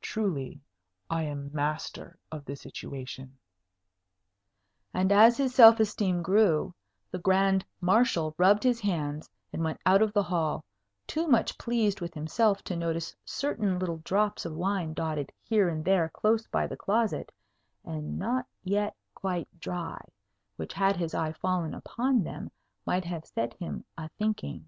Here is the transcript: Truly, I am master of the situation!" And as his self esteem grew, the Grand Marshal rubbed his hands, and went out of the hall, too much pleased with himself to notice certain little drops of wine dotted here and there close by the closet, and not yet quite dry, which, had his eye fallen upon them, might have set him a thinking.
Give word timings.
Truly, 0.00 0.62
I 1.10 1.24
am 1.24 1.50
master 1.52 2.18
of 2.32 2.46
the 2.46 2.56
situation!" 2.56 3.36
And 4.94 5.12
as 5.12 5.36
his 5.36 5.54
self 5.54 5.78
esteem 5.80 6.22
grew, 6.22 6.74
the 7.10 7.18
Grand 7.18 7.62
Marshal 7.82 8.34
rubbed 8.38 8.62
his 8.62 8.80
hands, 8.80 9.28
and 9.52 9.62
went 9.62 9.78
out 9.84 10.00
of 10.00 10.14
the 10.14 10.22
hall, 10.22 10.64
too 11.06 11.28
much 11.28 11.58
pleased 11.58 12.00
with 12.00 12.14
himself 12.14 12.62
to 12.62 12.74
notice 12.74 13.14
certain 13.22 13.78
little 13.78 13.98
drops 13.98 14.46
of 14.46 14.54
wine 14.54 14.94
dotted 14.94 15.30
here 15.42 15.68
and 15.68 15.84
there 15.84 16.08
close 16.08 16.46
by 16.46 16.66
the 16.66 16.78
closet, 16.78 17.30
and 17.84 18.18
not 18.18 18.46
yet 18.64 18.96
quite 19.14 19.60
dry, 19.60 20.02
which, 20.56 20.72
had 20.72 20.96
his 20.96 21.12
eye 21.12 21.32
fallen 21.32 21.74
upon 21.74 22.22
them, 22.24 22.50
might 22.86 23.04
have 23.04 23.26
set 23.26 23.52
him 23.58 23.84
a 23.98 24.08
thinking. 24.16 24.64